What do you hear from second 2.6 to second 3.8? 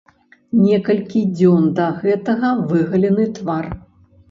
выгалены твар.